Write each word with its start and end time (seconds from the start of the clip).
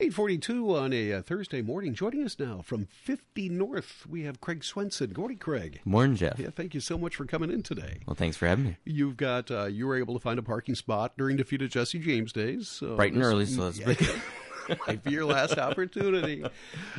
842 0.00 0.76
on 0.76 0.92
a 0.92 1.12
uh, 1.12 1.22
Thursday 1.22 1.60
morning. 1.60 1.92
Joining 1.92 2.24
us 2.24 2.38
now 2.38 2.60
from 2.62 2.86
50 2.86 3.48
North, 3.48 4.06
we 4.08 4.22
have 4.22 4.40
Craig 4.40 4.62
Swenson. 4.62 5.08
Good 5.08 5.18
morning, 5.18 5.38
Craig. 5.38 5.80
Morning, 5.84 6.14
Jeff. 6.14 6.38
Yeah, 6.38 6.50
thank 6.54 6.72
you 6.72 6.78
so 6.78 6.96
much 6.96 7.16
for 7.16 7.24
coming 7.24 7.50
in 7.50 7.64
today. 7.64 7.98
Well, 8.06 8.14
thanks 8.14 8.36
for 8.36 8.46
having 8.46 8.64
me. 8.64 8.76
You've 8.84 9.16
got, 9.16 9.50
uh, 9.50 9.64
you 9.64 9.88
were 9.88 9.96
able 9.96 10.14
to 10.14 10.20
find 10.20 10.38
a 10.38 10.42
parking 10.42 10.76
spot 10.76 11.14
during 11.18 11.36
defeat 11.36 11.62
of 11.62 11.70
Jesse 11.70 11.98
James 11.98 12.32
days. 12.32 12.68
So 12.68 12.94
Bright 12.94 13.12
and 13.12 13.24
early, 13.24 13.44
so 13.44 13.72
that's 13.72 14.00
yeah. 14.00 14.20
might 14.86 15.02
be 15.02 15.12
your 15.12 15.24
last 15.24 15.58
opportunity. 15.58 16.44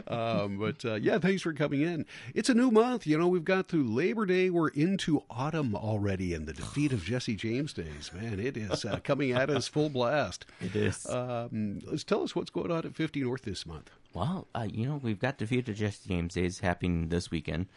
Um, 0.08 0.58
but 0.58 0.84
uh, 0.86 0.96
yeah, 0.96 1.20
thanks 1.20 1.42
for 1.42 1.54
coming 1.54 1.82
in. 1.82 2.06
It's 2.34 2.50
a 2.50 2.54
new 2.54 2.72
month. 2.72 3.06
You 3.08 3.18
know, 3.18 3.28
we've 3.28 3.44
got 3.44 3.68
through 3.68 3.94
Labor 3.94 4.26
Day. 4.26 4.50
We're 4.50 4.70
into 4.70 5.24
autumn 5.30 5.76
already, 5.76 6.34
and 6.34 6.48
the 6.48 6.54
defeat 6.54 6.94
of 6.94 7.04
Jesse 7.04 7.36
James 7.36 7.74
days. 7.74 8.12
Man, 8.14 8.40
it 8.40 8.58
is 8.58 8.86
uh, 8.86 9.00
coming 9.04 9.32
at 9.32 9.50
us 9.50 9.68
full 9.68 9.90
blast. 9.90 10.46
It 10.62 10.76
is. 10.76 11.06
Um, 11.08 11.80
let's 11.86 12.04
tell 12.04 12.24
us 12.24 12.36
what's 12.36 12.50
going 12.50 12.72
on 12.72 12.86
at 12.86 12.96
50 12.96 13.22
North 13.22 13.44
this 13.44 13.66
month. 13.66 13.90
Well, 14.14 14.48
uh, 14.56 14.68
you 14.70 14.88
know, 14.88 15.00
we've 15.02 15.20
got 15.20 15.38
the 15.38 15.46
defeat 15.46 15.70
of 15.70 15.76
Jesse 15.76 16.08
James 16.08 16.34
days 16.34 16.60
happening 16.60 17.10
this 17.10 17.30
weekend, 17.30 17.68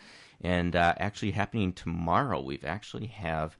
and 0.40 0.74
uh, 0.74 0.94
actually 0.98 1.32
happening 1.32 1.72
tomorrow. 1.72 2.40
We've 2.40 2.64
actually 2.64 3.06
have 3.06 3.56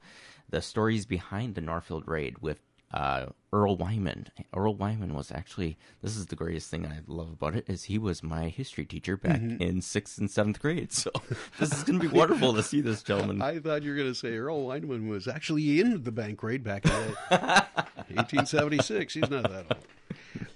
the 0.49 0.61
stories 0.61 1.05
behind 1.05 1.55
the 1.55 1.61
Northfield 1.61 2.07
raid 2.07 2.39
with 2.39 2.59
uh, 2.93 3.27
Earl 3.51 3.77
Wyman. 3.77 4.27
Earl 4.55 4.75
Wyman 4.75 5.13
was 5.13 5.31
actually 5.31 5.77
this 6.01 6.15
is 6.15 6.27
the 6.27 6.35
greatest 6.35 6.69
thing 6.69 6.85
I 6.85 6.99
love 7.07 7.31
about 7.31 7.55
it 7.55 7.65
is 7.67 7.83
he 7.83 7.97
was 7.97 8.23
my 8.23 8.49
history 8.49 8.85
teacher 8.85 9.17
back 9.17 9.41
mm-hmm. 9.41 9.61
in 9.61 9.81
sixth 9.81 10.17
and 10.17 10.29
seventh 10.29 10.59
grade. 10.59 10.91
So 11.03 11.11
this 11.59 11.73
is 11.73 11.83
going 11.83 11.99
to 11.99 12.07
be 12.07 12.15
wonderful 12.15 12.53
to 12.53 12.63
see 12.63 12.81
this 12.81 13.03
gentleman. 13.03 13.41
I 13.41 13.59
thought 13.59 13.83
you 13.83 13.91
were 13.91 13.97
going 13.97 14.11
to 14.11 14.15
say 14.15 14.37
Earl 14.37 14.65
Wyman 14.65 15.07
was 15.07 15.27
actually 15.27 15.79
in 15.79 16.03
the 16.03 16.11
bank 16.11 16.41
raid 16.43 16.63
back 16.63 16.85
in 16.85 16.91
1876. 16.91 19.13
He's 19.13 19.29
not 19.29 19.43
that 19.43 19.65
old. 19.71 19.85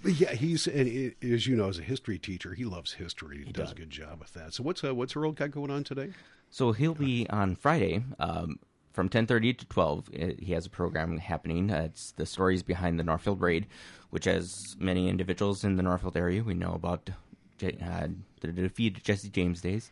But 0.03 0.13
yeah, 0.13 0.33
he's 0.33 0.67
and 0.67 1.13
as 1.21 1.47
you 1.47 1.55
know, 1.55 1.69
as 1.69 1.79
a 1.79 1.83
history 1.83 2.17
teacher, 2.17 2.53
he 2.53 2.65
loves 2.65 2.93
history. 2.93 3.39
He, 3.39 3.45
he 3.45 3.51
does, 3.51 3.65
does, 3.65 3.71
a 3.73 3.75
good 3.75 3.89
job 3.89 4.19
with 4.19 4.33
that. 4.33 4.53
So 4.53 4.63
what's 4.63 4.83
uh, 4.83 4.95
what's 4.95 5.15
Earl 5.15 5.31
got 5.31 5.51
going 5.51 5.71
on 5.71 5.83
today? 5.83 6.11
So 6.49 6.71
he'll 6.71 6.95
be 6.95 7.27
on 7.29 7.55
Friday. 7.55 8.03
Um, 8.19 8.59
from 8.97 9.09
10:30 9.09 9.59
to 9.59 9.65
12 9.67 10.09
uh, 10.09 10.25
he 10.39 10.53
has 10.53 10.65
a 10.65 10.71
program 10.71 11.19
happening. 11.19 11.69
Uh, 11.69 11.83
it's 11.83 12.13
the 12.13 12.25
stories 12.25 12.63
behind 12.63 12.99
the 12.99 13.03
Northfield 13.03 13.39
raid 13.39 13.67
which 14.09 14.25
as 14.25 14.75
many 14.79 15.07
individuals 15.07 15.63
in 15.63 15.75
the 15.75 15.83
Northfield 15.83 16.17
area. 16.17 16.43
We 16.43 16.55
know 16.55 16.73
about 16.73 17.11
uh, 17.61 18.07
the 18.41 18.47
defeat 18.47 18.97
of 18.97 19.03
Jesse 19.03 19.29
James 19.29 19.61
days. 19.61 19.91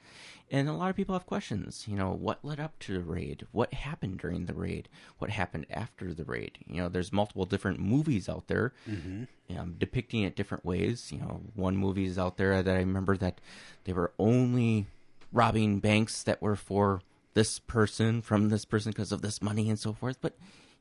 And 0.50 0.68
a 0.68 0.74
lot 0.74 0.90
of 0.90 0.96
people 0.96 1.14
have 1.14 1.28
questions. 1.28 1.86
You 1.88 1.98
know 1.98 2.14
what 2.14 2.44
led 2.44 2.60
up 2.60 2.80
to 2.80 2.94
the 2.94 3.04
raid? 3.04 3.46
What 3.52 3.76
happened 3.76 4.18
during 4.18 4.48
the 4.48 4.56
raid? 4.56 4.90
What 5.20 5.30
happened 5.30 5.68
after 5.70 6.12
the 6.12 6.24
raid? 6.24 6.58
You 6.68 6.82
know 6.82 6.90
there's 6.90 7.14
multiple 7.14 7.46
different 7.46 7.80
movies 7.80 8.28
out 8.28 8.48
there 8.48 8.74
mm-hmm. 8.90 9.60
um, 9.60 9.76
depicting 9.78 10.24
it 10.24 10.36
different 10.36 10.66
ways. 10.66 11.12
You 11.12 11.20
know 11.20 11.42
one 11.54 11.78
movie 11.78 12.06
is 12.06 12.18
out 12.18 12.38
there 12.38 12.64
that 12.64 12.76
I 12.76 12.80
remember 12.80 13.16
that 13.18 13.40
they 13.84 13.94
were 13.94 14.14
only 14.18 14.88
robbing 15.32 15.80
banks 15.80 16.24
that 16.24 16.42
were 16.42 16.56
for 16.56 17.02
this 17.36 17.60
person 17.60 18.22
from 18.22 18.50
this 18.50 18.66
person 18.66 18.92
because 18.92 19.12
of 19.12 19.22
this 19.22 19.42
money 19.42 19.70
and 19.70 19.78
so 19.78 19.94
forth. 19.94 20.18
But 20.20 20.36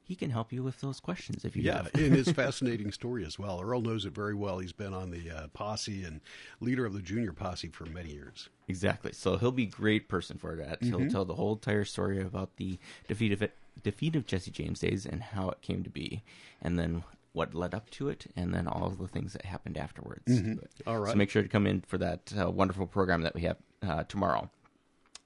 he 0.05 0.15
can 0.15 0.31
help 0.31 0.53
you 0.53 0.63
with 0.63 0.81
those 0.81 1.01
questions 1.01 1.45
if 1.45 1.57
you 1.57 1.63
yeah, 1.63 1.87
in 1.95 2.13
his 2.13 2.29
fascinating 2.33 2.93
story 2.93 3.25
as 3.25 3.39
well. 3.39 3.61
Earl 3.61 3.81
knows 3.81 4.05
it 4.05 4.15
very 4.15 4.35
well. 4.35 4.59
He's 4.59 4.73
been 4.73 4.93
on 4.93 5.11
the 5.11 5.31
uh, 5.31 5.47
posse 5.49 6.05
and 6.05 6.21
leader 6.61 6.85
of 6.85 6.93
the 6.93 7.01
junior 7.01 7.33
posse 7.33 7.69
for 7.69 7.87
many 7.87 8.11
years. 8.11 8.49
Exactly. 8.69 9.13
So 9.13 9.37
he'll 9.37 9.53
be 9.53 9.65
a 9.65 9.67
great 9.67 10.09
person 10.09 10.39
for 10.39 10.57
that. 10.57 10.81
Mm-hmm. 10.81 10.99
He'll 10.99 11.11
tell 11.11 11.25
the 11.25 11.35
whole 11.35 11.55
entire 11.55 11.85
story 11.85 12.21
about 12.21 12.57
the 12.57 12.79
defeat 13.09 13.33
of 13.33 13.43
it, 13.43 13.57
defeat 13.83 14.15
of 14.15 14.27
Jesse 14.27 14.51
James 14.51 14.81
days 14.81 15.07
and 15.07 15.23
how 15.23 15.49
it 15.51 15.63
came 15.63 15.83
to 15.83 15.91
be, 15.91 16.23
and 16.61 16.79
then 16.79 17.03
what 17.33 17.55
led 17.55 17.75
up 17.75 17.91
to 17.91 18.09
it, 18.11 18.27
and 18.37 18.55
then 18.55 18.69
all 18.69 18.87
of 18.87 18.99
the 18.99 19.09
things 19.09 19.33
that 19.33 19.45
happened 19.45 19.77
afterwards. 19.77 20.27
Mm-hmm. 20.29 20.89
All 20.89 20.99
right. 20.99 21.13
So 21.13 21.17
make 21.17 21.31
sure 21.31 21.43
to 21.43 21.49
come 21.49 21.67
in 21.67 21.81
for 21.81 21.99
that 21.99 22.33
uh, 22.39 22.51
wonderful 22.51 22.87
program 22.87 23.23
that 23.23 23.35
we 23.35 23.41
have 23.43 23.57
uh, 23.83 24.05
tomorrow 24.05 24.51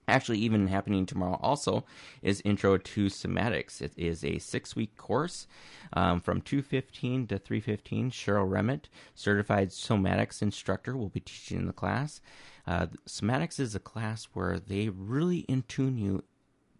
actually 0.08 0.38
even 0.38 0.66
happening 0.66 1.06
tomorrow 1.06 1.38
also 1.42 1.84
is 2.22 2.42
intro 2.44 2.78
to 2.78 3.06
somatics. 3.06 3.80
It 3.80 3.92
is 3.96 4.24
a 4.24 4.38
six 4.38 4.74
week 4.74 4.96
course 4.96 5.46
um, 5.92 6.20
from 6.20 6.40
215 6.40 7.26
to 7.28 7.38
315 7.38 8.10
cheryl 8.10 8.50
remit 8.50 8.88
certified 9.14 9.70
somatics 9.70 10.42
instructor 10.42 10.96
will 10.96 11.10
be 11.10 11.20
teaching 11.20 11.66
the 11.66 11.72
class. 11.72 12.20
Uh, 12.66 12.86
somatics 13.06 13.60
is 13.60 13.74
a 13.74 13.80
class 13.80 14.28
where 14.32 14.58
they 14.58 14.88
really 14.88 15.38
in 15.40 15.62
tune 15.68 15.98
you 15.98 16.24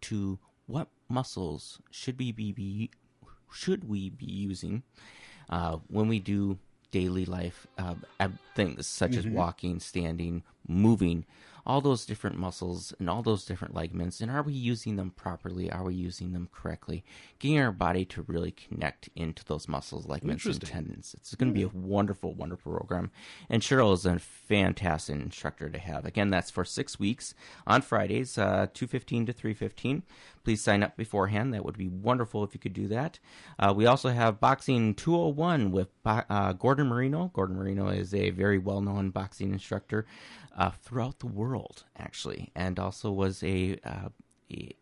to 0.01 0.39
what 0.67 0.89
muscles 1.09 1.81
should 1.91 2.19
we 2.19 2.33
be, 2.33 2.53
be 2.53 2.91
should 3.51 3.89
we 3.89 4.11
be 4.11 4.27
using 4.27 4.83
uh, 5.49 5.79
when 5.89 6.09
we 6.09 6.19
do 6.19 6.59
daily 6.91 7.25
life 7.25 7.67
uh, 7.79 7.95
things 8.55 8.87
such 8.87 9.13
mm-hmm. 9.13 9.19
as 9.19 9.27
walking, 9.27 9.81
standing, 9.81 10.43
moving, 10.69 11.25
all 11.69 11.83
those 11.83 12.07
different 12.07 12.39
muscles 12.39 12.95
and 12.99 13.11
all 13.11 13.23
those 13.23 13.45
different 13.45 13.75
ligaments. 13.75 14.23
And 14.23 14.31
are 14.31 14.43
we 14.43 14.55
using 14.55 14.97
them 14.97 15.11
properly? 15.11 15.71
Are 15.71 15.85
we 15.85 15.95
using 15.95 16.33
them 16.33 16.49
correctly? 16.51 17.05
Getting 17.39 17.61
our 17.61 17.73
body 17.73 18.07
to 18.07 18.23
really 18.23 18.53
connect 18.53 19.11
into 19.15 19.45
those 19.45 19.69
muscles, 19.69 20.07
ligaments, 20.07 20.47
and 20.47 20.61
tendons. 20.63 21.15
It's 21.19 21.35
going 21.35 21.53
to 21.53 21.55
be 21.55 21.65
a 21.65 21.69
mm-hmm. 21.69 21.87
wonderful, 21.87 22.33
wonderful 22.33 22.73
program. 22.73 23.11
And 23.51 23.61
Cheryl 23.61 23.93
is 23.93 24.07
a 24.07 24.19
fantastic 24.19 25.17
instructor 25.17 25.69
to 25.69 25.79
have. 25.79 26.07
Again, 26.07 26.31
that's 26.31 26.51
for 26.51 26.65
six 26.65 26.99
weeks 26.99 27.35
on 27.67 27.83
Fridays, 27.83 28.39
uh, 28.39 28.69
2.15 28.73 29.27
to 29.27 29.35
3.15. 29.35 30.03
Please 30.45 30.63
sign 30.63 30.83
up 30.83 30.97
beforehand. 30.97 31.53
That 31.53 31.67
would 31.67 31.77
be 31.77 31.89
wonderful 31.89 32.43
if 32.45 32.55
you 32.55 32.61
could 32.61 32.73
do 32.73 32.89
that. 32.89 33.19
Uh, 33.59 33.75
we 33.77 33.85
also 33.85 34.09
have 34.09 34.41
Boxing 34.41 34.95
201 34.95 35.71
with 35.71 35.89
uh, 36.07 36.55
Gordon 36.55 36.87
Marino. 36.87 37.31
Gordon 37.35 37.57
Marino 37.57 37.89
is 37.89 38.15
a 38.15 38.31
very 38.31 38.57
well-known 38.57 39.11
boxing 39.11 39.53
instructor 39.53 40.07
uh, 40.59 40.73
throughout 40.83 41.21
the 41.21 41.27
world, 41.27 41.85
actually, 41.97 42.51
and 42.55 42.79
also 42.79 43.13
was 43.13 43.43
a, 43.45 43.79
uh, 43.85 44.09
a 44.53 44.75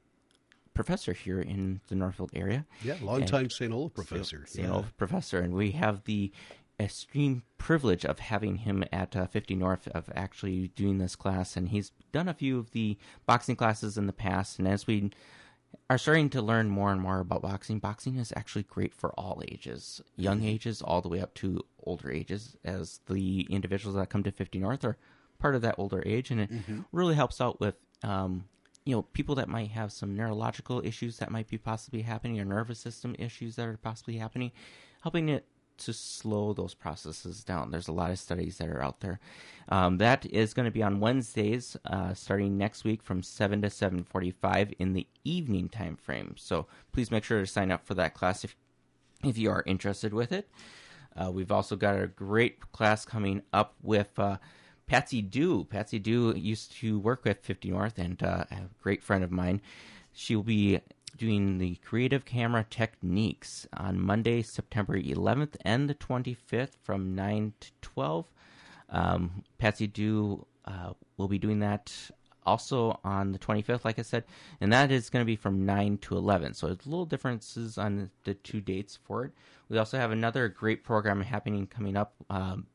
professor 0.72 1.12
here 1.12 1.40
in 1.40 1.80
the 1.88 1.94
Northfield 1.94 2.30
area. 2.34 2.66
Yeah, 2.82 2.96
longtime 3.02 3.50
St. 3.50 3.72
Olaf 3.72 3.92
professor. 3.94 4.44
St. 4.46 4.68
Olaf 4.68 4.96
professor, 4.96 5.38
and 5.38 5.52
we 5.52 5.72
have 5.72 6.04
the 6.04 6.32
extreme 6.80 7.42
privilege 7.58 8.04
of 8.04 8.18
having 8.18 8.56
him 8.56 8.84
at 8.90 9.14
uh, 9.14 9.26
50 9.26 9.54
North 9.54 9.86
of 9.88 10.10
actually 10.16 10.68
doing 10.68 10.96
this 10.96 11.14
class, 11.14 11.56
and 11.56 11.68
he's 11.68 11.92
done 12.10 12.28
a 12.28 12.34
few 12.34 12.58
of 12.58 12.70
the 12.70 12.96
boxing 13.26 13.54
classes 13.54 13.98
in 13.98 14.06
the 14.06 14.12
past, 14.14 14.58
and 14.58 14.66
as 14.66 14.86
we 14.86 15.10
are 15.90 15.98
starting 15.98 16.30
to 16.30 16.40
learn 16.40 16.70
more 16.70 16.90
and 16.90 17.02
more 17.02 17.20
about 17.20 17.42
boxing. 17.42 17.78
Boxing 17.78 18.16
is 18.16 18.32
actually 18.34 18.62
great 18.62 18.94
for 18.94 19.10
all 19.10 19.42
ages, 19.46 20.00
young 20.16 20.38
mm-hmm. 20.38 20.46
ages 20.46 20.80
all 20.80 21.02
the 21.02 21.08
way 21.08 21.20
up 21.20 21.34
to 21.34 21.60
older 21.84 22.10
ages, 22.10 22.56
as 22.64 23.00
the 23.06 23.46
individuals 23.50 23.94
that 23.96 24.08
come 24.08 24.22
to 24.22 24.32
50 24.32 24.58
North 24.58 24.84
are 24.84 24.96
part 25.38 25.54
of 25.54 25.62
that 25.62 25.74
older 25.78 26.02
age, 26.06 26.30
and 26.30 26.40
it 26.40 26.50
mm-hmm. 26.50 26.80
really 26.92 27.14
helps 27.14 27.40
out 27.40 27.60
with 27.60 27.76
um, 28.02 28.44
you 28.84 28.94
know 28.94 29.02
people 29.02 29.34
that 29.34 29.48
might 29.48 29.70
have 29.70 29.92
some 29.92 30.16
neurological 30.16 30.80
issues 30.84 31.18
that 31.18 31.30
might 31.30 31.48
be 31.48 31.58
possibly 31.58 32.02
happening 32.02 32.40
or 32.40 32.44
nervous 32.44 32.78
system 32.78 33.14
issues 33.18 33.56
that 33.56 33.66
are 33.66 33.76
possibly 33.76 34.16
happening, 34.16 34.52
helping 35.02 35.28
it 35.28 35.46
to 35.78 35.92
slow 35.92 36.54
those 36.54 36.72
processes 36.72 37.44
down. 37.44 37.70
There's 37.70 37.88
a 37.88 37.92
lot 37.92 38.10
of 38.10 38.18
studies 38.18 38.56
that 38.56 38.68
are 38.68 38.82
out 38.82 39.00
there. 39.00 39.20
Um, 39.68 39.98
that 39.98 40.24
is 40.24 40.54
going 40.54 40.64
to 40.64 40.70
be 40.70 40.82
on 40.82 41.00
Wednesdays, 41.00 41.76
uh, 41.84 42.14
starting 42.14 42.56
next 42.56 42.84
week 42.84 43.02
from 43.02 43.22
seven 43.22 43.60
to 43.62 43.68
seven 43.68 44.02
forty-five 44.02 44.72
in 44.78 44.94
the 44.94 45.06
evening 45.24 45.68
time 45.68 45.96
frame. 45.96 46.34
So 46.38 46.66
please 46.92 47.10
make 47.10 47.24
sure 47.24 47.40
to 47.40 47.46
sign 47.46 47.70
up 47.70 47.84
for 47.84 47.94
that 47.94 48.14
class 48.14 48.44
if 48.44 48.56
if 49.24 49.36
you 49.36 49.50
are 49.50 49.64
interested 49.66 50.14
with 50.14 50.32
it. 50.32 50.48
Uh, 51.16 51.30
we've 51.30 51.52
also 51.52 51.76
got 51.76 52.00
a 52.00 52.06
great 52.06 52.72
class 52.72 53.04
coming 53.04 53.42
up 53.52 53.74
with. 53.82 54.18
Uh, 54.18 54.38
Patsy 54.86 55.20
Dew. 55.20 55.64
Patsy 55.64 55.98
Dew 55.98 56.34
used 56.36 56.72
to 56.78 56.98
work 56.98 57.24
with 57.24 57.40
50 57.40 57.70
North 57.70 57.98
and 57.98 58.22
uh, 58.22 58.44
a 58.50 58.62
great 58.82 59.02
friend 59.02 59.24
of 59.24 59.32
mine. 59.32 59.60
She 60.12 60.36
will 60.36 60.44
be 60.44 60.80
doing 61.16 61.58
the 61.58 61.76
creative 61.76 62.24
camera 62.24 62.64
techniques 62.68 63.66
on 63.76 63.98
Monday, 63.98 64.42
September 64.42 64.98
11th 64.98 65.56
and 65.62 65.88
the 65.88 65.94
25th 65.94 66.76
from 66.82 67.14
9 67.14 67.52
to 67.60 67.70
12. 67.82 68.26
Um, 68.90 69.42
Patsy 69.58 69.86
Dew 69.86 70.46
uh, 70.64 70.92
will 71.16 71.28
be 71.28 71.38
doing 71.38 71.60
that 71.60 71.92
also 72.44 73.00
on 73.02 73.32
the 73.32 73.38
25th, 73.38 73.84
like 73.84 73.98
I 73.98 74.02
said, 74.02 74.24
and 74.60 74.72
that 74.72 74.92
is 74.92 75.10
going 75.10 75.22
to 75.22 75.26
be 75.26 75.36
from 75.36 75.66
9 75.66 75.98
to 75.98 76.16
11. 76.16 76.54
So 76.54 76.68
it's 76.68 76.86
a 76.86 76.88
little 76.88 77.06
differences 77.06 77.76
on 77.76 78.10
the 78.24 78.34
two 78.34 78.60
dates 78.60 78.98
for 79.04 79.24
it. 79.24 79.32
We 79.68 79.78
also 79.78 79.98
have 79.98 80.12
another 80.12 80.48
great 80.48 80.84
program 80.84 81.20
happening 81.20 81.66
coming 81.66 81.96
up. 81.96 82.14
Um, 82.30 82.66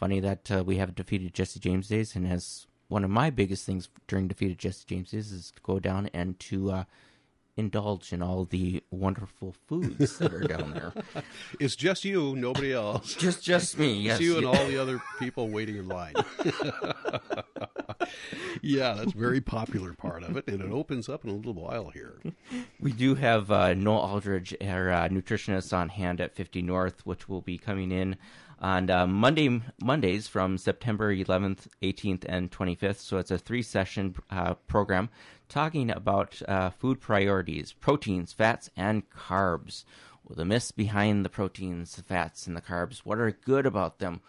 funny 0.00 0.18
that 0.18 0.50
uh, 0.50 0.64
we 0.64 0.78
have 0.78 0.94
defeated 0.94 1.34
Jesse 1.34 1.60
James 1.60 1.88
days, 1.88 2.16
and 2.16 2.26
as 2.26 2.66
one 2.88 3.04
of 3.04 3.10
my 3.10 3.28
biggest 3.28 3.66
things 3.66 3.90
during 4.08 4.26
defeated 4.26 4.58
Jesse 4.58 4.84
James 4.86 5.10
days 5.10 5.30
is 5.30 5.52
to 5.52 5.60
go 5.62 5.78
down 5.78 6.08
and 6.14 6.40
to 6.40 6.72
uh, 6.72 6.84
indulge 7.56 8.12
in 8.12 8.22
all 8.22 8.44
the 8.44 8.82
wonderful 8.90 9.54
foods 9.66 10.18
that 10.18 10.32
are 10.32 10.40
down 10.40 10.72
there. 10.72 10.92
It's 11.58 11.76
just 11.76 12.04
you, 12.04 12.34
nobody 12.36 12.72
else. 12.72 13.14
just 13.14 13.42
just 13.42 13.78
me. 13.78 13.92
Yes, 14.00 14.20
you 14.20 14.38
and 14.38 14.46
all 14.46 14.66
the 14.66 14.78
other 14.82 15.02
people 15.18 15.48
waiting 15.48 15.76
in 15.76 15.88
line. 15.88 16.14
yeah, 18.62 18.94
that's 18.94 19.12
a 19.12 19.18
very 19.18 19.40
popular 19.40 19.92
part 19.92 20.22
of 20.22 20.36
it, 20.36 20.46
and 20.48 20.60
it 20.62 20.70
opens 20.70 21.08
up 21.08 21.24
in 21.24 21.30
a 21.30 21.34
little 21.34 21.54
while 21.54 21.90
here. 21.90 22.20
We 22.78 22.92
do 22.92 23.14
have 23.16 23.50
uh, 23.50 23.74
Noel 23.74 23.98
Aldridge, 23.98 24.54
our 24.60 24.90
uh, 24.90 25.08
nutritionist, 25.08 25.76
on 25.76 25.90
hand 25.90 26.20
at 26.20 26.34
50 26.34 26.62
North, 26.62 27.04
which 27.04 27.28
will 27.28 27.42
be 27.42 27.58
coming 27.58 27.92
in 27.92 28.16
on 28.60 28.90
uh, 28.90 29.06
Monday 29.06 29.60
Mondays 29.82 30.28
from 30.28 30.58
September 30.58 31.14
11th, 31.14 31.66
18th, 31.82 32.24
and 32.28 32.50
25th. 32.50 33.00
So 33.00 33.18
it's 33.18 33.30
a 33.30 33.38
three 33.38 33.62
session 33.62 34.14
uh, 34.30 34.54
program 34.66 35.08
talking 35.50 35.90
about 35.90 36.40
uh, 36.48 36.70
food 36.70 37.00
priorities, 37.00 37.72
proteins, 37.72 38.32
fats, 38.32 38.70
and 38.76 39.08
carbs. 39.10 39.84
Well, 40.24 40.36
the 40.36 40.44
myths 40.44 40.70
behind 40.70 41.24
the 41.24 41.28
proteins, 41.28 41.96
the 41.96 42.02
fats, 42.02 42.46
and 42.46 42.56
the 42.56 42.60
carbs. 42.62 43.00
What 43.00 43.18
are 43.18 43.30
good 43.30 43.66
about 43.66 43.98
them? 43.98 44.20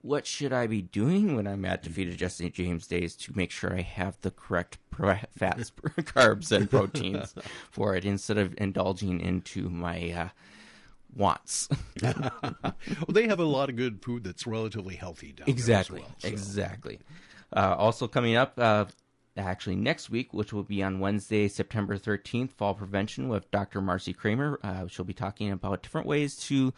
What 0.00 0.26
should 0.26 0.52
I 0.52 0.66
be 0.66 0.82
doing 0.82 1.36
when 1.36 1.46
I'm 1.46 1.64
at 1.64 1.82
Defeated 1.82 2.18
Jesse 2.18 2.50
James 2.50 2.86
Days 2.86 3.14
to 3.16 3.36
make 3.36 3.50
sure 3.50 3.74
I 3.74 3.82
have 3.82 4.20
the 4.22 4.30
correct 4.30 4.78
fats, 5.36 5.70
carbs, 5.80 6.50
and 6.50 6.70
proteins 6.70 7.34
for 7.70 7.94
it 7.94 8.04
instead 8.04 8.38
of 8.38 8.54
indulging 8.58 9.20
into 9.20 9.68
my 9.68 10.10
uh, 10.10 10.28
wants. 11.14 11.68
well, 12.02 12.74
they 13.08 13.28
have 13.28 13.38
a 13.40 13.44
lot 13.44 13.68
of 13.68 13.76
good 13.76 14.02
food 14.02 14.24
that's 14.24 14.46
relatively 14.46 14.96
healthy 14.96 15.32
down 15.32 15.48
exactly, 15.48 16.00
there 16.00 16.06
as 16.06 16.10
well, 16.10 16.18
so. 16.18 16.28
Exactly. 16.28 16.98
Uh, 17.54 17.74
also 17.78 18.08
coming 18.08 18.34
up, 18.34 18.58
uh, 18.58 18.86
actually 19.36 19.76
next 19.76 20.10
week, 20.10 20.32
which 20.32 20.52
will 20.52 20.62
be 20.62 20.82
on 20.82 21.00
Wednesday, 21.00 21.48
September 21.48 21.96
13th, 21.96 22.52
Fall 22.52 22.74
Prevention 22.74 23.28
with 23.28 23.50
Dr. 23.50 23.80
Marcy 23.80 24.12
Kramer. 24.12 24.58
Uh, 24.62 24.86
she'll 24.86 25.04
be 25.04 25.14
talking 25.14 25.50
about 25.50 25.82
different 25.82 26.06
ways 26.06 26.36
to 26.36 26.72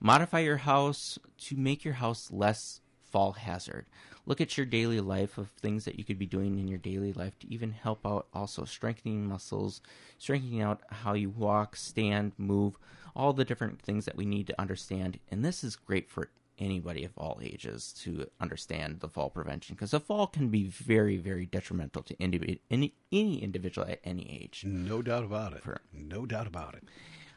modify 0.00 0.40
your 0.40 0.58
house 0.58 1.18
to 1.38 1.56
make 1.56 1.84
your 1.84 1.94
house 1.94 2.30
less 2.32 2.80
fall 3.10 3.32
hazard. 3.32 3.86
Look 4.26 4.40
at 4.40 4.56
your 4.56 4.66
daily 4.66 5.00
life 5.00 5.38
of 5.38 5.50
things 5.50 5.84
that 5.84 5.98
you 5.98 6.04
could 6.04 6.18
be 6.18 6.26
doing 6.26 6.58
in 6.58 6.68
your 6.68 6.78
daily 6.78 7.12
life 7.12 7.38
to 7.40 7.52
even 7.52 7.72
help 7.72 8.06
out 8.06 8.26
also 8.32 8.64
strengthening 8.64 9.26
muscles, 9.26 9.80
strengthening 10.18 10.62
out 10.62 10.82
how 10.88 11.14
you 11.14 11.30
walk, 11.30 11.74
stand, 11.74 12.32
move, 12.38 12.76
all 13.16 13.32
the 13.32 13.44
different 13.44 13.80
things 13.80 14.04
that 14.04 14.16
we 14.16 14.24
need 14.24 14.46
to 14.46 14.60
understand. 14.60 15.18
And 15.30 15.44
this 15.44 15.64
is 15.64 15.74
great 15.74 16.08
for 16.08 16.28
anybody 16.60 17.04
of 17.04 17.12
all 17.16 17.40
ages 17.42 17.92
to 18.04 18.28
understand 18.40 19.00
the 19.00 19.08
fall 19.08 19.30
prevention 19.30 19.74
because 19.74 19.90
the 19.90 20.00
fall 20.00 20.26
can 20.26 20.48
be 20.48 20.66
very, 20.66 21.16
very 21.16 21.46
detrimental 21.46 22.02
to 22.02 22.16
any, 22.20 22.60
any, 22.70 22.94
any 23.10 23.42
individual 23.42 23.88
at 23.88 24.00
any 24.04 24.40
age. 24.42 24.62
No 24.66 25.02
doubt 25.02 25.24
about 25.24 25.54
it. 25.54 25.62
For, 25.62 25.80
no 25.92 26.26
doubt 26.26 26.46
about 26.46 26.74
it. 26.74 26.84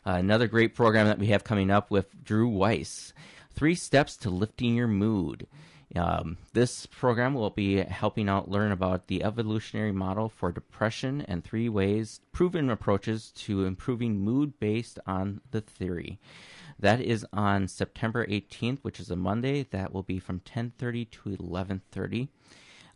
Uh, 0.05 0.11
another 0.11 0.47
great 0.47 0.75
program 0.75 1.07
that 1.07 1.19
we 1.19 1.27
have 1.27 1.43
coming 1.43 1.71
up 1.71 1.89
with 1.89 2.23
Drew 2.23 2.47
Weiss 2.47 3.13
Three 3.53 3.75
Steps 3.75 4.17
to 4.17 4.29
Lifting 4.29 4.75
Your 4.75 4.87
Mood. 4.87 5.47
Um, 5.95 6.37
this 6.53 6.87
program 6.87 7.35
will 7.35 7.51
be 7.51 7.77
helping 7.77 8.27
out 8.27 8.49
learn 8.49 8.71
about 8.71 9.07
the 9.07 9.23
evolutionary 9.23 9.91
model 9.91 10.27
for 10.27 10.51
depression 10.51 11.21
and 11.21 11.43
three 11.43 11.69
ways, 11.69 12.19
proven 12.31 12.69
approaches 12.69 13.31
to 13.37 13.65
improving 13.65 14.19
mood 14.19 14.59
based 14.59 14.97
on 15.05 15.41
the 15.51 15.61
theory. 15.61 16.19
That 16.83 16.99
is 16.99 17.25
on 17.31 17.69
September 17.69 18.25
18th, 18.27 18.79
which 18.81 18.99
is 18.99 19.09
a 19.09 19.15
Monday. 19.15 19.63
That 19.71 19.93
will 19.93 20.03
be 20.03 20.19
from 20.19 20.41
10:30 20.41 21.05
to 21.05 21.37
11:30. 21.37 22.27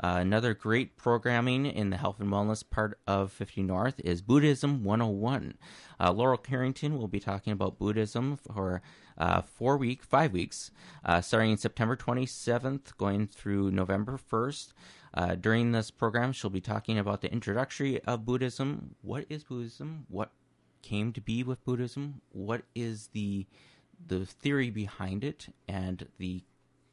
Uh, 0.03 0.17
another 0.19 0.53
great 0.53 0.97
programming 0.97 1.65
in 1.65 1.89
the 1.89 1.95
health 1.95 2.19
and 2.19 2.29
wellness 2.29 2.69
part 2.69 2.99
of 3.07 3.31
50 3.31 3.63
North 3.63 4.01
is 4.03 4.21
Buddhism 4.21 4.83
101. 4.83 5.57
Uh, 6.01 6.11
Laurel 6.11 6.37
Carrington 6.37 6.97
will 6.97 7.07
be 7.07 7.21
talking 7.21 7.53
about 7.53 7.79
Buddhism 7.79 8.35
for 8.35 8.81
uh, 9.17 9.41
four 9.41 9.77
week, 9.77 10.03
five 10.03 10.33
weeks, 10.33 10.69
uh, 11.05 11.21
starting 11.21 11.55
September 11.55 11.95
27th, 11.95 12.97
going 12.97 13.25
through 13.25 13.71
November 13.71 14.17
1st. 14.17 14.73
Uh, 15.13 15.35
during 15.35 15.71
this 15.71 15.91
program, 15.91 16.33
she'll 16.33 16.49
be 16.49 16.59
talking 16.59 16.99
about 16.99 17.21
the 17.21 17.31
introductory 17.31 18.01
of 18.01 18.25
Buddhism. 18.25 18.95
What 19.01 19.25
is 19.29 19.45
Buddhism? 19.45 20.07
What 20.09 20.33
came 20.81 21.13
to 21.13 21.21
be 21.21 21.41
with 21.41 21.63
Buddhism? 21.63 22.21
What 22.33 22.63
is 22.75 23.07
the 23.13 23.47
the 24.05 24.25
theory 24.25 24.69
behind 24.69 25.23
it 25.23 25.47
and 25.67 26.07
the 26.17 26.43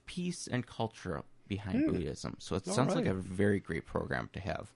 peace 0.06 0.46
and 0.46 0.66
culture 0.66 1.22
behind 1.48 1.84
mm. 1.84 1.92
Buddhism. 1.92 2.36
So 2.38 2.56
it 2.56 2.66
All 2.68 2.74
sounds 2.74 2.94
right. 2.94 3.04
like 3.04 3.06
a 3.06 3.14
very 3.14 3.60
great 3.60 3.86
program 3.86 4.30
to 4.32 4.40
have. 4.40 4.72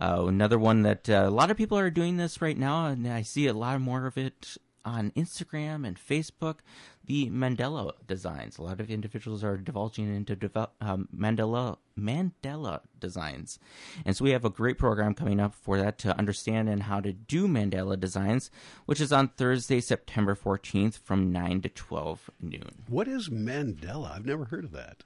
Uh, 0.00 0.26
another 0.28 0.58
one 0.58 0.82
that 0.82 1.08
uh, 1.08 1.24
a 1.26 1.30
lot 1.30 1.50
of 1.50 1.56
people 1.56 1.76
are 1.76 1.90
doing 1.90 2.16
this 2.16 2.40
right 2.40 2.56
now, 2.56 2.86
and 2.86 3.06
I 3.06 3.22
see 3.22 3.48
a 3.48 3.52
lot 3.52 3.80
more 3.80 4.06
of 4.06 4.16
it 4.16 4.56
on 4.84 5.10
Instagram 5.12 5.86
and 5.86 5.98
Facebook. 5.98 6.58
The 7.04 7.30
Mandala 7.30 7.92
designs. 8.06 8.58
A 8.58 8.62
lot 8.62 8.80
of 8.80 8.90
individuals 8.90 9.42
are 9.42 9.56
divulging 9.56 10.14
into 10.14 10.36
develop, 10.36 10.74
um, 10.80 11.08
Mandala 11.16 11.78
Mandala 11.98 12.80
designs, 13.00 13.58
and 14.04 14.14
so 14.14 14.24
we 14.24 14.32
have 14.32 14.44
a 14.44 14.50
great 14.50 14.76
program 14.76 15.14
coming 15.14 15.40
up 15.40 15.54
for 15.54 15.78
that 15.78 15.96
to 15.98 16.16
understand 16.18 16.68
and 16.68 16.82
how 16.82 17.00
to 17.00 17.12
do 17.12 17.48
Mandala 17.48 17.98
designs, 17.98 18.50
which 18.84 19.00
is 19.00 19.12
on 19.12 19.28
Thursday, 19.28 19.80
September 19.80 20.34
fourteenth, 20.34 20.98
from 20.98 21.32
nine 21.32 21.62
to 21.62 21.68
twelve 21.70 22.28
noon. 22.40 22.84
What 22.88 23.08
is 23.08 23.30
Mandala? 23.30 24.14
I've 24.14 24.26
never 24.26 24.44
heard 24.44 24.64
of 24.64 24.72
that. 24.72 25.02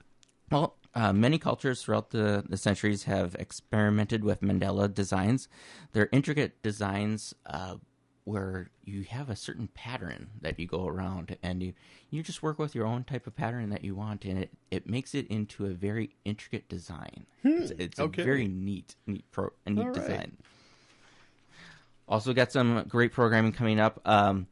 Well, 0.50 0.76
uh, 0.94 1.12
many 1.14 1.38
cultures 1.38 1.82
throughout 1.82 2.10
the, 2.10 2.44
the 2.46 2.58
centuries 2.58 3.04
have 3.04 3.34
experimented 3.36 4.22
with 4.22 4.42
Mandala 4.42 4.92
designs. 4.92 5.48
They're 5.92 6.10
intricate 6.12 6.62
designs 6.62 7.32
uh, 7.46 7.76
where 8.24 8.70
you 8.84 9.02
have 9.02 9.28
a 9.28 9.36
certain 9.36 9.68
pattern 9.74 10.30
that 10.40 10.58
you 10.58 10.66
go 10.66 10.86
around 10.86 11.36
and 11.42 11.62
you, 11.62 11.72
you 12.10 12.22
just 12.22 12.42
work 12.42 12.58
with 12.58 12.74
your 12.74 12.86
own 12.86 13.02
type 13.04 13.26
of 13.26 13.34
pattern 13.34 13.70
that 13.70 13.82
you 13.82 13.94
want 13.94 14.24
and 14.24 14.38
it, 14.38 14.50
it 14.70 14.88
makes 14.88 15.14
it 15.14 15.26
into 15.28 15.66
a 15.66 15.70
very 15.70 16.10
intricate 16.24 16.68
design. 16.68 17.26
Hmm, 17.42 17.48
it's, 17.48 17.72
it's 17.78 18.00
okay. 18.00 18.22
a 18.22 18.24
very 18.24 18.46
neat, 18.46 18.94
neat, 19.06 19.24
pro, 19.32 19.50
a 19.66 19.70
neat 19.70 19.86
All 19.86 19.92
design. 19.92 20.36
Also 22.06 22.32
got 22.32 22.52
some 22.52 22.84
great 22.88 23.12
programming 23.12 23.52
coming 23.52 23.80
up. 23.80 24.00
Um, 24.04 24.46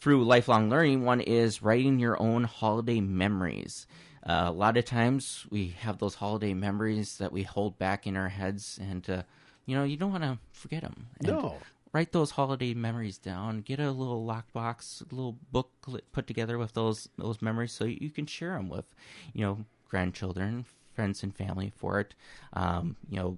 through 0.00 0.24
lifelong 0.24 0.68
learning, 0.68 1.04
one 1.04 1.20
is 1.20 1.62
writing 1.62 2.00
your 2.00 2.20
own 2.20 2.42
holiday 2.42 3.00
memories. 3.00 3.86
Uh, 4.24 4.44
a 4.46 4.52
lot 4.52 4.76
of 4.76 4.84
times 4.84 5.46
we 5.50 5.68
have 5.80 5.98
those 5.98 6.16
holiday 6.16 6.54
memories 6.54 7.18
that 7.18 7.32
we 7.32 7.44
hold 7.44 7.78
back 7.78 8.06
in 8.06 8.16
our 8.16 8.28
heads, 8.28 8.80
and 8.82 9.08
uh, 9.08 9.22
you 9.64 9.76
know 9.76 9.84
you 9.84 9.96
don't 9.96 10.10
want 10.10 10.24
to 10.24 10.38
forget 10.52 10.82
them. 10.82 11.06
And 11.20 11.28
no. 11.28 11.56
Write 11.92 12.12
those 12.12 12.32
holiday 12.32 12.72
memories 12.72 13.18
down. 13.18 13.60
Get 13.60 13.78
a 13.78 13.90
little 13.90 14.26
lockbox, 14.26 15.02
a 15.02 15.14
little 15.14 15.38
booklet 15.50 16.10
put 16.12 16.26
together 16.26 16.56
with 16.58 16.72
those 16.72 17.08
those 17.18 17.42
memories, 17.42 17.72
so 17.72 17.84
you 17.84 18.10
can 18.10 18.26
share 18.26 18.54
them 18.54 18.68
with, 18.68 18.86
you 19.34 19.44
know, 19.44 19.64
grandchildren, 19.88 20.64
friends, 20.94 21.22
and 21.22 21.36
family 21.36 21.70
for 21.76 22.00
it. 22.00 22.14
Um, 22.54 22.96
you 23.10 23.18
know, 23.18 23.36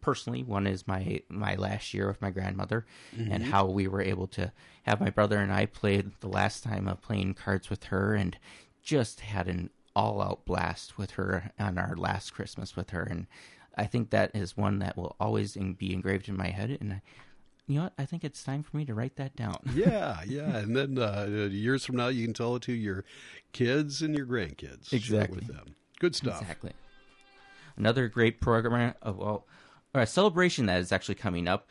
personally 0.00 0.42
one 0.42 0.66
is 0.66 0.86
my 0.86 1.20
my 1.28 1.54
last 1.56 1.92
year 1.92 2.06
with 2.06 2.22
my 2.22 2.30
grandmother 2.30 2.86
mm-hmm. 3.14 3.30
and 3.30 3.44
how 3.44 3.66
we 3.66 3.88
were 3.88 4.00
able 4.00 4.28
to 4.28 4.52
have 4.84 5.00
my 5.00 5.10
brother 5.10 5.38
and 5.38 5.52
I 5.52 5.66
played 5.66 6.12
the 6.20 6.28
last 6.28 6.62
time 6.62 6.86
of 6.86 7.02
playing 7.02 7.34
cards 7.34 7.68
with 7.68 7.84
her 7.84 8.14
and 8.14 8.38
just 8.82 9.20
had 9.20 9.48
an 9.48 9.68
all 9.96 10.22
out 10.22 10.44
blast 10.44 10.96
with 10.96 11.12
her 11.12 11.50
on 11.58 11.76
our 11.76 11.96
last 11.96 12.32
Christmas 12.32 12.76
with 12.76 12.90
her, 12.90 13.02
and 13.02 13.26
I 13.76 13.84
think 13.84 14.10
that 14.10 14.30
is 14.34 14.56
one 14.56 14.78
that 14.78 14.96
will 14.96 15.16
always 15.18 15.56
be 15.56 15.92
engraved 15.92 16.28
in 16.28 16.36
my 16.36 16.48
head. 16.48 16.76
And 16.80 16.92
I, 16.94 17.02
you 17.66 17.76
know 17.76 17.84
what? 17.84 17.94
I 17.98 18.04
think 18.04 18.24
it's 18.24 18.42
time 18.42 18.62
for 18.62 18.76
me 18.76 18.84
to 18.84 18.94
write 18.94 19.16
that 19.16 19.34
down. 19.34 19.56
yeah, 19.74 20.20
yeah, 20.26 20.56
and 20.58 20.76
then 20.76 20.98
uh, 20.98 21.48
years 21.50 21.84
from 21.84 21.96
now, 21.96 22.08
you 22.08 22.24
can 22.24 22.34
tell 22.34 22.56
it 22.56 22.62
to 22.62 22.72
your 22.72 23.04
kids 23.52 24.02
and 24.02 24.16
your 24.16 24.26
grandkids. 24.26 24.92
Exactly. 24.92 25.36
With 25.36 25.48
them. 25.48 25.74
Good 25.98 26.14
stuff. 26.14 26.40
Exactly. 26.40 26.72
Another 27.76 28.08
great 28.08 28.40
program 28.40 28.94
of 29.02 29.16
well, 29.16 29.46
a 29.94 30.06
celebration 30.06 30.66
that 30.66 30.80
is 30.80 30.92
actually 30.92 31.16
coming 31.16 31.48
up. 31.48 31.68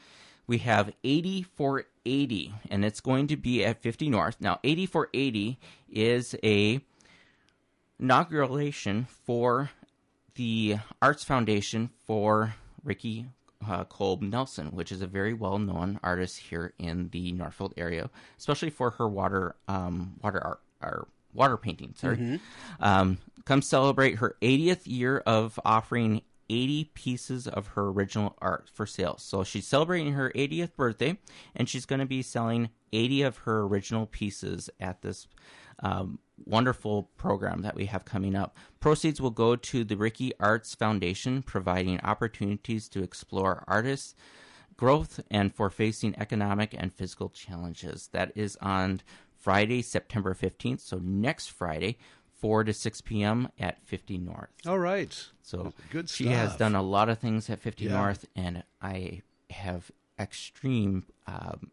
We 0.48 0.60
have 0.60 0.94
80 1.04 1.44
for 1.56 1.86
80, 2.06 2.54
and 2.70 2.86
it's 2.86 3.02
going 3.02 3.28
to 3.28 3.38
be 3.38 3.66
at 3.66 3.82
50 3.82 4.10
North. 4.10 4.38
Now, 4.40 4.60
80 4.64 4.86
for 4.86 5.10
80 5.14 5.58
is 5.90 6.36
a 6.44 6.82
inauguration 8.00 9.08
for 9.25 9.72
the 10.36 10.78
Arts 11.02 11.24
Foundation 11.24 11.90
for 12.06 12.54
Ricky 12.84 13.28
uh, 13.69 13.84
Kolb 13.86 14.22
Nelson, 14.22 14.67
which 14.67 14.91
is 14.91 15.01
a 15.01 15.07
very 15.07 15.34
well 15.34 15.60
known 15.60 16.00
artist 16.03 16.38
here 16.38 16.74
in 16.79 17.10
the 17.10 17.31
Northfield 17.31 17.74
area, 17.77 18.10
especially 18.38 18.69
for 18.69 18.91
her 18.91 19.07
water 19.07 19.55
um, 19.67 20.15
water 20.22 20.41
art 20.43 20.62
or 20.81 21.07
water 21.34 21.57
painting. 21.57 21.93
Sorry, 21.98 22.17
mm-hmm. 22.17 22.84
um, 22.84 23.17
come 23.45 23.62
celebrate 23.62 24.15
her 24.15 24.36
80th 24.41 24.81
year 24.86 25.19
of 25.25 25.60
offering 25.65 26.22
80 26.50 26.91
pieces 26.93 27.48
of 27.48 27.67
her 27.67 27.88
original 27.88 28.36
art 28.39 28.69
for 28.74 28.86
sale. 28.86 29.17
So 29.17 29.43
she's 29.43 29.67
celebrating 29.67 30.13
her 30.13 30.31
80th 30.36 30.75
birthday, 30.75 31.17
and 31.55 31.67
she's 31.67 31.86
going 31.86 32.00
to 32.00 32.05
be 32.05 32.22
selling 32.22 32.69
80 32.93 33.24
of 33.24 33.38
her 33.39 33.62
original 33.62 34.05
pieces 34.05 34.69
at 34.79 35.01
this 35.01 35.27
um, 35.79 36.19
wonderful 36.44 37.10
program 37.18 37.62
that 37.62 37.75
we 37.75 37.86
have 37.86 38.06
coming 38.06 38.36
up. 38.36 38.58
Proceeds 38.80 39.22
will 39.22 39.32
go 39.32 39.56
to 39.56 39.84
the 39.84 39.98
Ricky 39.98 40.34
Arts 40.39 40.75
Foundation, 40.75 41.42
providing 41.42 42.00
opportunities 42.01 42.89
to 42.89 43.04
explore 43.04 43.63
artists' 43.68 44.15
growth 44.77 45.20
and 45.32 45.54
for 45.54 45.70
facing 45.70 46.18
economic 46.20 46.75
and 46.77 46.94
physical 46.94 47.30
challenges. 47.30 48.10
That 48.12 48.32
is 48.36 48.58
on 48.62 49.01
Friday, 49.38 49.82
September 49.82 50.34
15th, 50.34 50.82
so 50.82 51.00
next 51.01 51.51
Friday. 51.51 51.98
4 52.42 52.65
to 52.65 52.74
6 52.74 53.01
p.m. 53.01 53.48
at 53.58 53.84
50 53.88 54.18
North. 54.18 54.50
All 54.68 54.77
right. 54.77 55.25
So 55.42 55.74
good 55.89 56.10
stuff. 56.10 56.18
She 56.18 56.27
has 56.27 56.56
done 56.58 56.75
a 56.75 56.82
lot 56.82 57.10
of 57.10 57.18
things 57.18 57.50
at 57.50 57.62
50 57.62 57.86
yeah. 57.86 57.92
North, 57.92 58.25
and 58.36 58.62
I 58.82 59.22
have 59.50 59.89
extreme 60.20 61.06
um, 61.27 61.72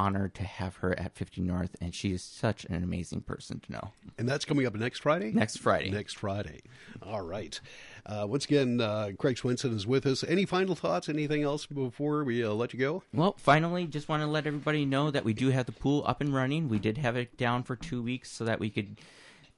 honored 0.00 0.34
to 0.34 0.44
have 0.44 0.76
her 0.76 0.98
at 0.98 1.14
50 1.14 1.42
North, 1.42 1.76
and 1.78 1.94
she 1.94 2.12
is 2.12 2.22
such 2.22 2.64
an 2.64 2.82
amazing 2.82 3.20
person 3.20 3.60
to 3.60 3.72
know. 3.72 3.92
And 4.16 4.26
that's 4.26 4.46
coming 4.46 4.66
up 4.66 4.74
next 4.74 5.00
Friday? 5.00 5.30
Next 5.30 5.58
Friday. 5.58 5.90
Next 5.90 6.16
Friday. 6.16 6.60
All 7.02 7.20
right. 7.20 7.60
Uh, 8.06 8.26
once 8.26 8.46
again, 8.46 8.80
uh, 8.80 9.10
Craig 9.18 9.36
Swenson 9.36 9.76
is 9.76 9.86
with 9.86 10.06
us. 10.06 10.24
Any 10.24 10.46
final 10.46 10.74
thoughts? 10.74 11.10
Anything 11.10 11.42
else 11.42 11.66
before 11.66 12.24
we 12.24 12.42
uh, 12.42 12.50
let 12.52 12.72
you 12.72 12.78
go? 12.78 13.02
Well, 13.12 13.34
finally, 13.36 13.86
just 13.86 14.08
want 14.08 14.22
to 14.22 14.26
let 14.26 14.46
everybody 14.46 14.86
know 14.86 15.10
that 15.10 15.24
we 15.24 15.34
do 15.34 15.50
have 15.50 15.66
the 15.66 15.72
pool 15.72 16.02
up 16.06 16.22
and 16.22 16.34
running. 16.34 16.70
We 16.70 16.78
did 16.78 16.96
have 16.96 17.16
it 17.16 17.36
down 17.36 17.62
for 17.62 17.76
two 17.76 18.02
weeks 18.02 18.30
so 18.30 18.44
that 18.46 18.58
we 18.58 18.70
could 18.70 18.96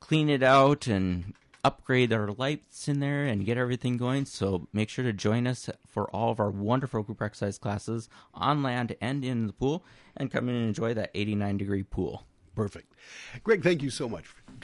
clean 0.01 0.29
it 0.29 0.43
out 0.43 0.89
and 0.89 1.35
upgrade 1.65 2.13
our 2.13 2.29
lights 2.33 2.89
in 2.89 3.01
there 3.01 3.25
and 3.25 3.47
get 3.47 3.57
everything 3.57 3.97
going. 3.97 4.25
So 4.25 4.69
make 4.73 4.89
sure 4.89 5.05
to 5.05 5.13
join 5.13 5.47
us 5.47 5.71
for 5.87 6.11
all 6.11 6.31
of 6.31 6.41
our 6.41 6.51
wonderful 6.51 7.03
group 7.03 7.23
exercise 7.23 7.59
classes 7.59 8.09
on 8.35 8.63
land 8.63 8.97
and 9.01 9.25
in 9.25 9.47
the 9.47 9.53
pool 9.53 9.85
and 10.17 10.31
come 10.31 10.49
in 10.49 10.55
and 10.55 10.67
enjoy 10.67 10.95
that 10.95 11.11
89 11.15 11.57
degree 11.59 11.83
pool. 11.83 12.27
Perfect. 12.55 12.93
Greg, 13.45 13.63
thank 13.63 13.83
you 13.83 13.91
so 13.91 14.09
much 14.09 14.35